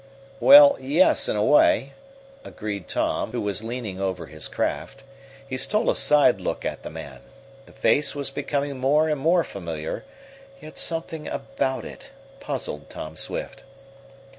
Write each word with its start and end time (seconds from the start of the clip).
"Well, 0.39 0.77
yes, 0.81 1.29
in 1.29 1.35
a 1.35 1.43
way," 1.43 1.93
agreed 2.43 2.87
Tom, 2.87 3.33
who 3.33 3.41
was 3.41 3.61
bending 3.61 3.99
over 4.01 4.25
his 4.25 4.47
craft. 4.47 5.03
He 5.47 5.57
stole 5.57 5.91
a 5.91 5.95
side 5.95 6.41
look 6.41 6.65
at 6.65 6.81
the 6.81 6.89
man. 6.89 7.19
The 7.67 7.71
face 7.71 8.15
was 8.15 8.31
becoming 8.31 8.79
more 8.79 9.07
and 9.09 9.19
more 9.21 9.43
familiar, 9.43 10.03
yet 10.59 10.79
something 10.79 11.27
about 11.27 11.85
it 11.85 12.09
puzzled 12.39 12.89
Tom 12.89 13.15
Swift. 13.15 13.63